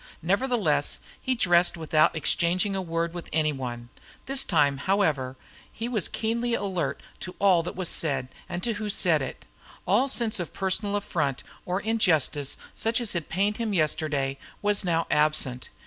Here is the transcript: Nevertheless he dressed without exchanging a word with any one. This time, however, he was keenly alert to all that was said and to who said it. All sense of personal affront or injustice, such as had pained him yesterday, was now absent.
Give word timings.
Nevertheless 0.23 0.97
he 1.21 1.35
dressed 1.35 1.77
without 1.77 2.15
exchanging 2.15 2.75
a 2.75 2.81
word 2.81 3.13
with 3.13 3.29
any 3.31 3.53
one. 3.53 3.89
This 4.25 4.43
time, 4.43 4.77
however, 4.79 5.35
he 5.71 5.87
was 5.87 6.09
keenly 6.09 6.55
alert 6.55 6.99
to 7.19 7.35
all 7.37 7.61
that 7.61 7.75
was 7.75 7.87
said 7.87 8.27
and 8.49 8.63
to 8.63 8.73
who 8.73 8.89
said 8.89 9.21
it. 9.21 9.45
All 9.85 10.07
sense 10.07 10.39
of 10.39 10.53
personal 10.53 10.95
affront 10.95 11.43
or 11.67 11.79
injustice, 11.79 12.57
such 12.73 12.99
as 12.99 13.13
had 13.13 13.29
pained 13.29 13.57
him 13.57 13.75
yesterday, 13.75 14.39
was 14.63 14.83
now 14.83 15.05
absent. 15.11 15.69